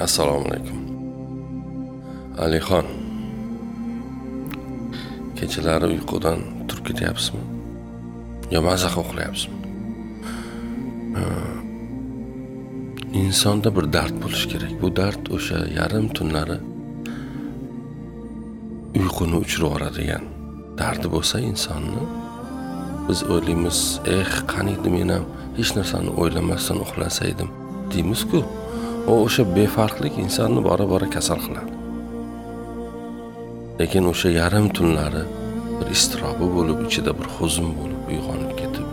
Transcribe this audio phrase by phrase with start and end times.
[0.00, 0.78] assalomu alaykum.
[2.44, 2.86] Alixon
[5.38, 7.44] kechalari uyqudan turib ketyapsizmi?
[8.54, 9.56] Yo maza qilib uxlayapsizmi
[13.22, 14.72] insonda bir dard bo'lishi kerak.
[14.82, 16.58] Bu dard o'sha yarim tunlari
[19.00, 20.24] uyquni o'chirib yuboradigan
[20.80, 22.02] dardi bo'lsa insonni
[23.08, 23.78] biz o'ylaymiz
[24.16, 25.24] eh qaniydi men ham
[25.58, 27.48] hech narsani o'ylamasdan uxlasaydim
[27.92, 28.40] deymiz-ku.
[29.10, 31.72] U o'sha befarqlik insonni bora bora kasal qiladi.
[33.80, 35.24] Lekin o'sha yarim tunlari
[35.78, 38.88] bir iztirobi bo'lib ichida bir huzn bo'lib uyg'onib ketib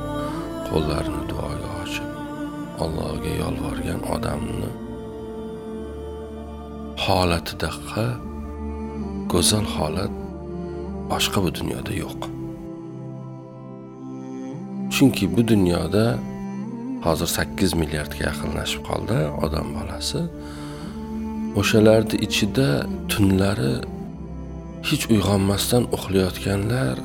[0.68, 2.10] qo'llarini duoga ochib
[2.84, 4.72] allohga yolvorgan odamni
[7.06, 8.06] holatidaqa
[9.34, 10.14] go'zal holat
[11.12, 12.22] boshqa bu dunyoda yo'q.
[14.94, 16.06] Chunki bu dunyoda
[17.06, 20.22] hozir sakkiz milliardga yaqinlashib qoldi odam bolasi.
[21.60, 22.70] O'shalarni ichida
[23.12, 23.74] tunlari
[24.90, 26.96] hech uyg'onmasdan uxlayotganlar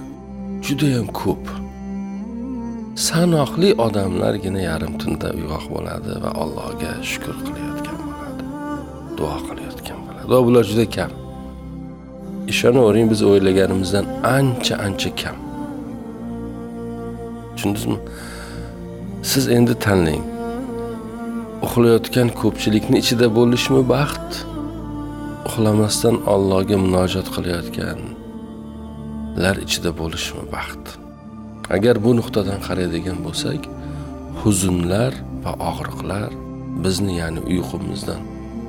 [0.66, 1.44] judayam ko'p.
[3.08, 8.42] Sanoqli odamlargina yarim tunda uyg'oq bo'ladi va allohga shukur qilayotgan bo'ladi
[9.18, 10.26] duo qilayotgan bo'ladi.
[10.32, 11.12] Va bular juda kam.
[12.52, 14.06] Ishonavering biz o'ylaganimizdan
[14.36, 15.36] ancha ancha kam.
[17.54, 17.98] Tushundingizmi
[19.32, 20.24] siz endi tanlang.
[21.66, 24.30] Uxlayotgan ko'pchilikni ichida bo'lishmi baxt?
[25.48, 30.84] Uxlamasdan Allohga munojat qilayotganlar ichida bo'lishmi baxt?
[31.76, 33.62] Agar bu nuqtadan qaraydigan bo'lsak
[34.42, 35.12] huzunlar
[35.44, 36.30] va og'riqlar
[36.84, 38.22] bizni ya'ni uyqumizdan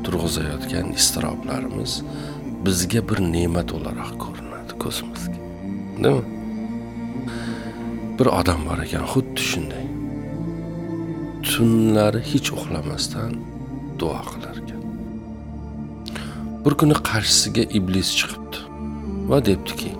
[0.04, 1.92] turg'izayotgan iztiroblarimiz
[2.66, 5.40] bizga bir ne'mat o'laroq ko'rinadi ko'zimizga.
[6.04, 6.24] Deymi
[8.18, 9.86] bir odam bor ekan xuddi shunday.
[11.48, 13.32] Tunlari hech uxlamasdan
[14.00, 14.82] duo qilar ekan
[16.64, 18.60] bir kuni qarshisiga iblis chiqibdi
[19.30, 19.92] va debdiki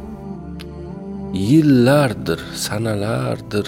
[1.50, 3.68] yillardir sanalardir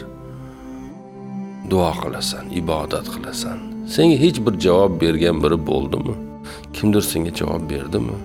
[1.71, 3.57] duo qilasan ibodat qilasan.
[3.93, 6.15] Senga hech bir javob bergan biri bo'ldimi?
[6.75, 8.17] Kimdir senga javob berdimi?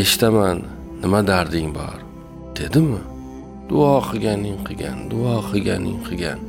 [0.00, 0.58] Eshitaman
[1.02, 1.98] nima darding bor?
[2.56, 3.02] Dedimi?
[3.68, 6.40] Duo qilganing qilgan duo qilganing qilgan.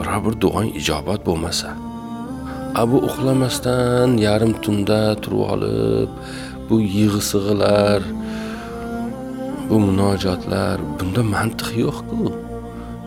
[0.00, 1.68] Biror bir duoing ijobat bo'lmasa.
[2.82, 6.10] Abu uxlamasdan yarim tunda turib olib
[6.68, 8.00] bu yig'i sig'ilar
[9.68, 12.22] bu munojotlar bunda mantiq yo'q-ku.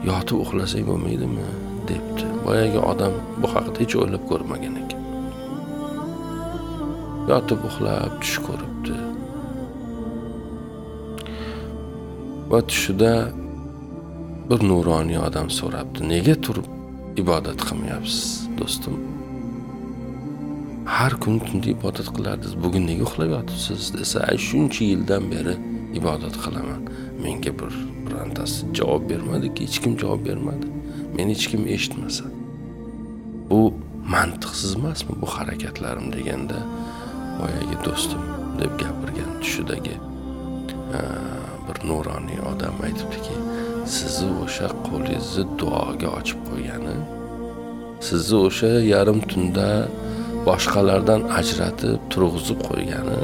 [0.09, 1.47] Yotib uxlasang bo'lmaydimi?
[1.87, 2.25] debdi.
[2.45, 5.01] Boyagi odam bu haqida hech o'ylab ko'rmagan ekan.
[7.31, 8.97] Yotib uxlab tush ko'ribdi.
[12.51, 13.13] Va tushida
[14.49, 15.99] bir nuroniy odam so'rabdi.
[16.13, 16.67] Nega turib
[17.21, 18.95] ibodat qilmayapsiz do'stim.
[20.85, 25.55] Har kuni tunda ibodat qilardingiz bugun nega uxlab yotibsiz desa ay shuncha yildan beri
[25.99, 26.81] ibodat qilaman.
[27.23, 27.73] Menga bir
[28.05, 30.67] birontasi javob bermadiki hech kim javob bermadi.
[31.15, 32.25] Meni hech kim eshitmasa.
[33.49, 33.61] Bu
[34.15, 36.59] mantiqsiz emasmi bu harakatlarim deganda?
[37.39, 38.23] Boyagi do'stim
[38.59, 39.95] deb gapirgan tushidagi
[41.65, 43.35] bir nuroniy odam aytibdiki
[43.85, 46.95] sizni o'sha qo'lingizni duoga ochib qo'ygani
[48.07, 49.69] sizni o'sha yarim tunda
[50.47, 53.21] boshqalardan ajratib turg'izib qo'ygani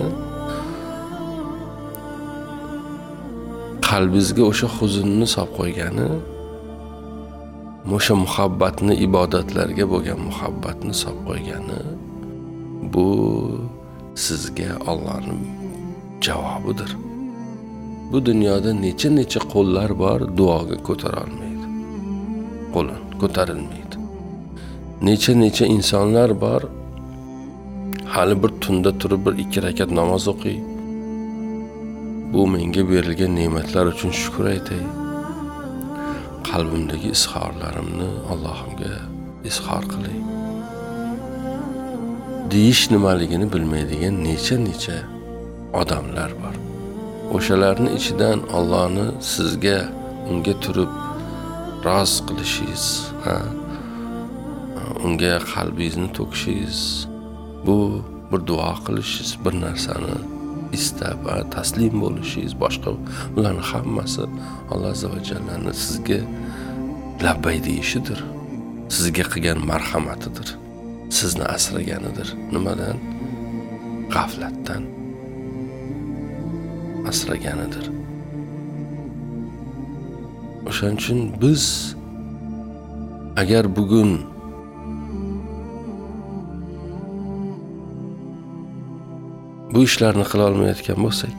[3.87, 6.09] qalbingizga o'sha huzunni solib qo'ygani
[7.97, 11.81] o'sha muhabbatni ibodatlarga bo'lgan muhabbatni solib qo'ygani
[12.93, 13.07] bu
[14.25, 15.43] sizga Allohning
[16.25, 17.08] javobidir.
[18.11, 21.49] Bu dunyoda necha necha qo'llar bor duoga ko'tara olmaydi
[23.21, 23.95] ko'tarilmaydi.
[25.01, 26.61] Necha necha insonlar bor
[28.13, 30.59] hali bir tunda turib bir ikki rakat namoz o'qiy.
[32.33, 34.83] Bu menga berilgan ne'matlar uchun shukur aytay.
[36.49, 38.93] Qalbimdagi izhorlarimni allohimga
[39.49, 40.17] izhor qilay.
[42.51, 44.97] Deyish nimaligini bilmaydigan necha necha
[45.81, 46.68] odamlar bor.
[47.35, 49.79] O'shalarni ichidan Allohni sizga
[50.31, 50.91] unga turib
[51.85, 52.85] roz qilishingiz
[53.25, 53.35] ha
[55.05, 56.79] unga qalbingizni to'kishingiz.
[57.65, 57.77] Bu
[58.31, 60.15] bir duo qilishingiz bir narsani
[60.77, 62.89] istab va taslim bo'lishingiz boshqa
[63.37, 64.23] ularning hammasi
[64.71, 66.19] alloh azza va jallani sizga
[67.25, 68.19] labbay deyishidir.
[68.95, 70.47] Sizga qilgan marhamatidir.
[71.17, 72.27] Sizni asraganidir.
[72.53, 72.97] Nimadan?
[74.13, 74.83] G'aflatdan.
[77.09, 77.85] Asraganidir
[80.69, 81.63] o'shaning uchun biz
[83.41, 84.11] agar bugun
[89.73, 91.37] bu ishlarni qila olmayotgan bo'lsak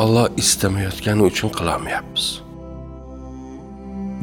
[0.00, 2.49] Alloh istamayotgani uchun qilolmayapmiz.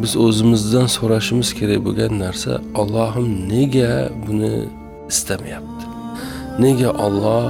[0.01, 2.51] Biz o'zimizdan so'rashimiz kerak bo'lgan narsa
[2.81, 3.91] Allohim nega
[4.25, 4.53] buni
[5.11, 5.85] istamayapti?
[6.63, 7.47] Nega Alloh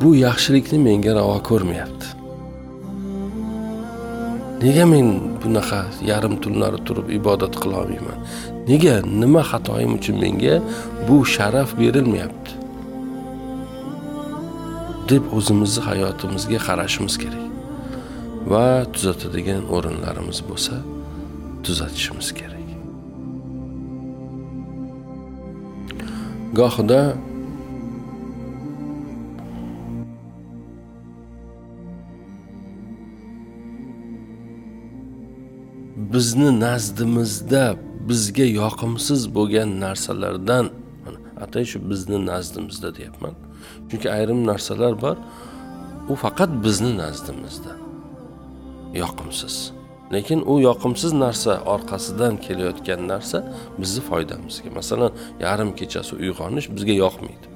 [0.00, 2.06] bu yaxshilikni menga ravo ko'rmayapti?
[4.64, 5.06] Nega men
[5.42, 5.80] bunaqa
[6.10, 8.18] yarim tunlari turib ibodat qila olmayman?
[8.70, 10.54] Nega nima xatoyim uchun menga
[11.06, 12.62] bu sharaf berilmayapti?
[15.10, 17.44] deb o'zimizni hayotimizga qarashimiz kerak
[18.52, 20.74] va tuzatadigan o'rinlarimiz bo'lsa
[21.62, 22.62] tuzatishimiz kerak.
[26.52, 27.14] Gohida
[36.12, 37.76] bizni nazdimizda
[38.08, 40.66] bizga yoqimsiz bo'lgan narsalardan
[41.44, 43.34] atay shu bizni nazdimizda deyapman.
[43.88, 45.16] Chunki ayrim narsalar bor
[46.12, 47.72] u faqat bizni nazdimizda.
[49.02, 49.56] Yoqimsiz.
[50.14, 53.38] Lekin u yoqimsiz narsa orqasidan kelayotgan narsa
[53.80, 54.68] bizni foydamizga.
[54.78, 55.12] Masalan
[55.44, 57.46] yarim kechasi uyg'onish bizga yoqmaydi.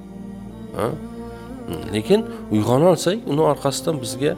[1.95, 2.25] Lekin
[2.55, 4.31] uyg'ona olsak uni orqasidan bizga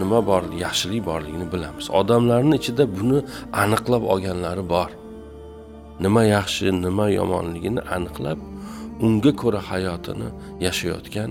[0.00, 1.86] nima bor yaxshilik borligini bilamiz.
[2.00, 3.18] Odamlarni ichida buni
[3.62, 4.90] aniqlab olganlari bor.
[6.04, 8.38] Nima yaxshi nima yomonligini aniqlab
[9.06, 10.28] unga ko'ra hayotini
[10.66, 11.30] yashayotgan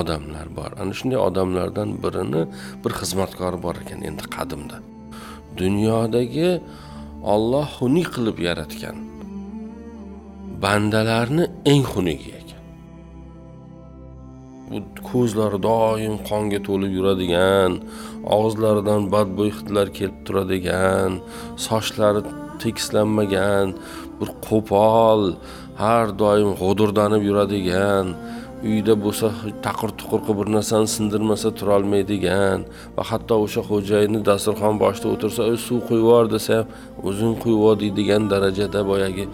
[0.00, 0.70] odamlar bor.
[0.80, 2.42] Ana shunday odamlardan birini
[2.82, 4.76] bir xizmatkori bor ekan endi qadimda.
[5.60, 6.50] Dunyodagi
[7.34, 8.96] Alloh xunuk qilib yaratgan.
[10.62, 12.44] Bandalarni eng xunugi ekan
[14.70, 14.78] bu
[15.10, 17.72] ko'zlari doim qonga to'lib yuradigan
[18.36, 21.10] og'izlaridan badbo'y hidlar kelib turadigan
[21.66, 22.22] sochlari
[22.62, 23.74] tekislanmagan
[24.18, 25.22] bir qo'pol
[25.82, 28.06] har doim g'o'dirdanib yuradigan
[28.70, 29.28] uyda bo'lsa
[29.66, 32.60] taqir tuqir bir narsani sindirmasa turolmaydigan
[32.96, 36.66] va hatto o'sha xo'jayini dasturxon boshida o'tirsa suv quyib yubor desa ham
[37.08, 39.24] o'zing quyib yubor deydigan darajada boyagi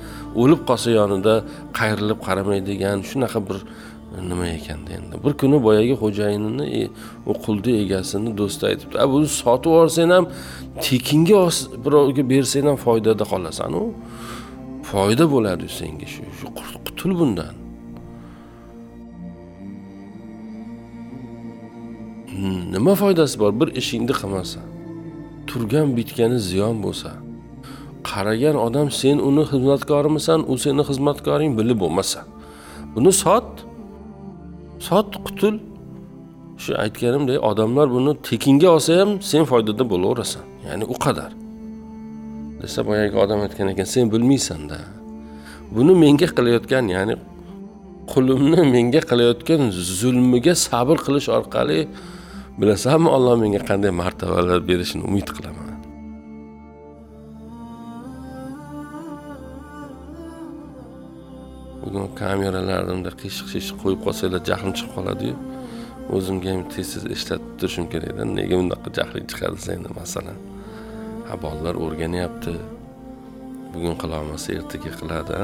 [0.42, 1.34] o'lib qolsa yonida
[1.78, 3.58] qayrilib qaramaydigan shunaqa bir
[4.16, 5.14] e, nima ekanda endi.
[5.24, 6.82] Bir kuni boyagi xo'jayinini e,
[7.30, 10.24] u qulni egasini do'sti aytibdi a buni sotib yuborsang ham
[10.86, 11.42] tekinga
[11.84, 13.82] birovga bersang ham foydada qolasanu.
[14.90, 17.59] Foyda bo'ladi senga shu shu qutul bundan.
[22.40, 23.52] Hmm, nima foydasi bor?
[23.60, 24.60] Bir ishingni qilmasa
[25.48, 27.10] turgan bitgani ziyon bo'lsa
[28.10, 32.20] qaragan odam sen uni xizmatkorimisan u seni xizmatkoring bilib bo'lmasa
[32.94, 33.48] buni sot
[34.88, 35.54] sot qutul.
[36.62, 41.30] Shu aytganimdek odamlar buni tekinga olsa ham sen foydada bo'laverasan ya'ni u qadar.
[42.60, 44.78] Desa boyagi odam aytgan ekan sen bilmaysanda.
[45.74, 47.14] Buni menga qilayotgan ya'ni
[48.12, 49.62] qulimni menga qilayotgan
[50.00, 51.80] zulmiga sabr qilish orqali
[52.60, 55.68] bilasanmi olloh menga qanday martabalar berishini umid qilaman.
[61.82, 65.34] Bugun kameralarni qiyshiq shishiq qo'yib qolsanglar jahlim chiqib qoladiyu.
[66.16, 70.38] O'zimga ham tez tez eslatib turishim kerakda nega bunaqa jahling chiqadi seni masalan.
[71.28, 72.54] Ha bolalar o'rganyapti.
[73.72, 75.38] Bugun qilolmasa ertaga qiladi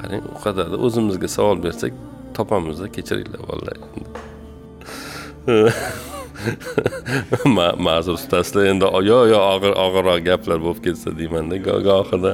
[0.00, 1.92] qarang u qadarda o'zimizga savol bersak
[2.36, 3.76] topamizda kechiringlar bolalar
[7.86, 11.56] ma'zur tutasizlar endi yo yo og'ir og'irroq gaplar bo'lib ketsa deymanda
[11.88, 12.32] gohida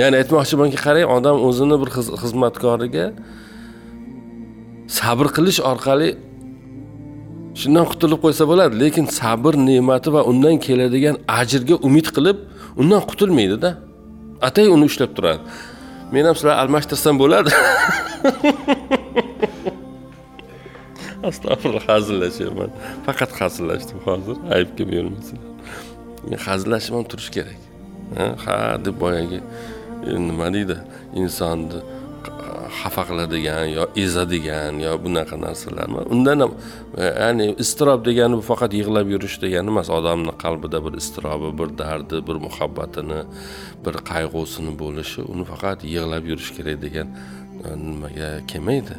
[0.00, 1.90] ya'ni aytmoqchimanki qarang odam o'zini bir
[2.22, 3.06] xizmatkoriga
[4.98, 6.08] sabr qilish orqali
[7.60, 8.74] shundan qutulib qo'ysa bo'ladi.
[8.82, 12.38] Lekin sabr ne'mati va undan keladigan ajrga umid qilib
[12.80, 13.70] undan qutulmaydida
[14.48, 15.40] atay uni ushlab turadi.
[16.12, 17.50] Men ham sizlar almashtirsam bo'ladi.
[21.30, 22.70] astag'firulloh hazillashyapman
[23.06, 27.60] faqat hazillashdim hozir aybga bermasinlar hazillashib ham turish kerak
[28.44, 28.78] ha?
[28.84, 29.40] Deb boyagi
[30.06, 30.76] e, nima deydi
[31.22, 31.80] insonni
[32.80, 36.52] xafa qiladigan yo ezadigan yo bunaqa narsalar undan ham
[37.02, 41.68] e, ya'ni iztirob degani bu faqat yig'lab yurish degani emas odamni qalbida bir iztirobi bir
[41.80, 43.20] dardi bir muhabbatini
[43.84, 47.08] bir qayg'usini bo'lishi uni faqat yig'lab yurish kerak degan
[47.66, 48.96] e, nimaga kelmaydi.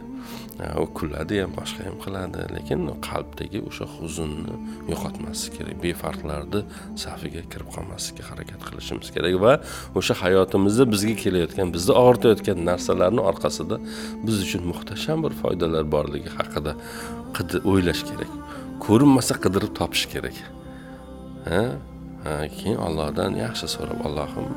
[0.83, 4.55] U kuladi ham boshqa ham qiladi lekin qalbdagi o'sha huzunni
[4.91, 5.75] yo'qotmaslik kerak.
[5.85, 6.61] Befarqlarni
[7.03, 9.53] safiga kirib qolmaslikka harakat qilishimiz kerak va
[9.99, 13.77] o'sha hayotimizda bizga kelayotgan bizni og'ritayotgan narsalarni orqasida
[14.25, 16.71] biz uchun muhtasham bir foydalar borligi haqida
[17.71, 18.31] o'ylash kerak.
[18.85, 20.37] Ko'rinmasa qidirib topish kerak.
[21.49, 21.61] Ha
[22.25, 24.47] Ha, keyin Allohdan yaxshi so'rab, Allohim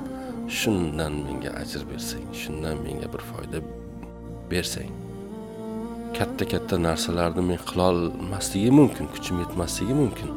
[0.59, 3.59] shundan menga ajr bersang, shundan menga bir foyda
[4.53, 4.89] bersang.
[6.17, 10.31] Katta katta narsalarni men qila olmasligim mumkin, kuchim yetmasligi mumkin.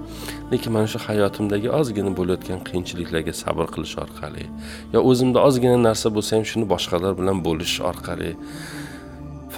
[0.52, 4.46] Lekin mana shu hayotimdagi ozgina bo'layotgan qiyinchiliklarga sabr qilish orqali
[4.94, 8.32] yo o'zimda ozgina narsa bo'lsa ham shuni boshqalar bilan bo'lish orqali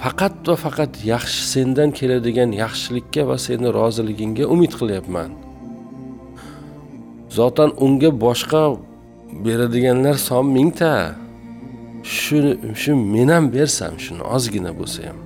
[0.00, 5.30] faqat va faqat yaxshi sendan keladigan yaxshilikka va seni roziligingga umid qilyapman.
[7.36, 8.62] Zotan unga boshqa
[9.44, 10.94] beradiganlar son mingta.
[12.04, 12.38] shu
[12.82, 15.18] shu men ham bersam, shuni ozgina bo'lsa ham.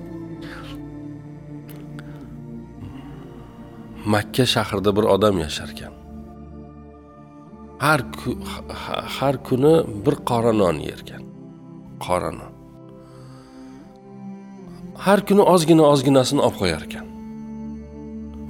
[4.13, 5.93] Makka shahrida bir odam yashar ekan.
[7.85, 8.01] Har
[9.17, 9.73] har kuni
[10.05, 11.23] bir qora non yerkan.
[12.05, 12.53] Qora non.
[15.05, 17.05] Har kuni ozgina ozginasini olib qo'yar ekan.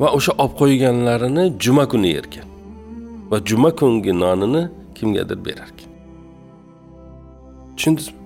[0.02, 2.48] Va o'sha olib qo'yganlarini juma kuni yerkan.
[3.32, 4.64] Va juma kungi nonini
[4.98, 5.92] kimgadir berar ekan.
[7.76, 8.20] Tushundingizmi?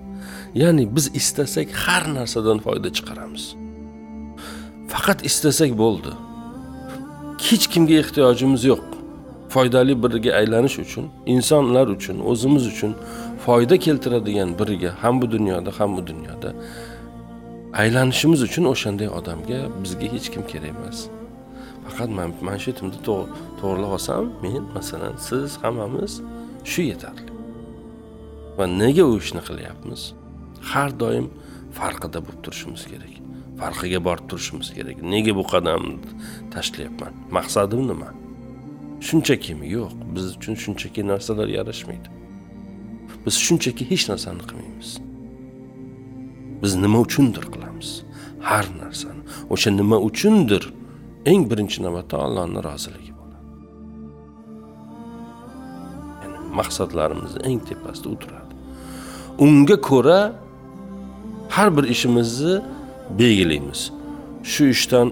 [0.62, 3.44] Ya'ni biz istasak har narsadan foyda chiqaramiz.
[4.92, 6.12] Faqat istasak bo'ldi.
[7.48, 8.84] Hech kimga ehtiyojimiz yo'q.
[9.52, 12.92] Foydali biriga aylanish uchun, insonlar uchun, o'zimiz uchun
[13.44, 16.50] foyda keltiradigan biriga ham bu dunyoda, ham bu dunyoda
[17.82, 20.98] aylanishimiz uchun o'shanday odamga bizga hech kim kerak emas.
[21.84, 22.98] Faqat men mana shu yetimni
[23.94, 26.12] olsam, men masalan, siz hammamiz
[26.72, 27.30] shu yetarli.
[28.58, 30.02] Va nega u ishni qilyapmiz?
[30.70, 31.26] Har doim
[31.78, 33.14] farqida bo'lib turishimiz kerak.
[33.60, 34.98] Farqiga borib turishimiz kerak.
[35.14, 35.96] Nega bu qadamni
[36.54, 37.12] tashlayapman?
[37.36, 38.10] Maqsadim nima?
[39.08, 39.66] Shunchakimi?
[39.76, 39.92] Yo'q.
[40.14, 42.08] Biz uchun shunchaki narsalar yarashmaydi.
[43.24, 44.90] Biz shunchaki hech narsani qilmaymiz.
[46.62, 47.90] Biz nima uchundir qilamiz?
[48.48, 49.22] Har narsani.
[49.54, 50.62] O'sha nima uchundir
[51.32, 53.46] eng birinchi navbatda allohni roziligi bo'ladi.
[56.22, 58.44] Ya'ni maqsadlarimizni eng tepasida u turadi
[59.38, 60.20] unga ko'ra
[61.50, 62.54] har bir ishimizni
[63.18, 63.80] belgilaymiz.
[64.52, 65.08] Shu ishdan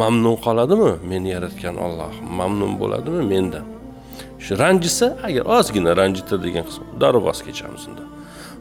[0.00, 3.66] mamnun qoladimi meni yaratgan olloh mamnun bo'ladimi mendan?
[4.44, 5.92] Shu ranjisa agar ozgina
[6.44, 8.04] degan qism darrov voz kechamiz unda.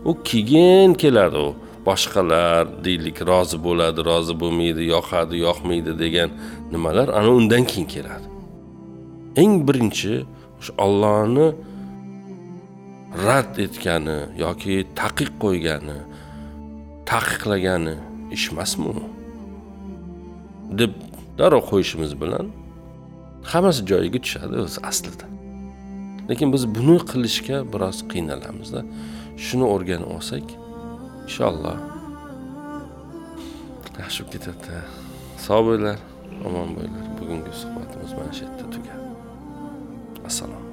[0.10, 1.50] U keyin keladi u
[1.88, 6.30] boshqalar deylik rozi bo'ladi rozi bo'lmaydi yoqadi yoqmaydi degan
[6.74, 8.28] nimalar ana undan keyin keladi.
[9.42, 10.14] Eng birinchi
[10.60, 11.48] o'sha Allohni
[13.26, 15.98] rad etgani yoki taqiq qo'ygani
[17.12, 17.96] taqiqlagani
[18.36, 18.94] ish emasmi
[20.80, 20.94] deb
[21.40, 22.46] darrov qo'yishimiz bilan
[23.52, 25.26] hammasi joyiga tushadi o'zi aslida.
[26.30, 28.82] Lekin biz buni qilishga biroz qiynalamizda
[29.46, 30.46] shuni o'rganib olsak
[31.26, 31.78] inshaalloh
[34.02, 34.76] yaxshi bo'lib ketadi
[35.46, 35.98] sog' bo'linglar
[36.48, 39.04] omon bo'linglar bugungi suhbatimiz mana shu yerda tugadi.
[40.30, 40.65] Assalom.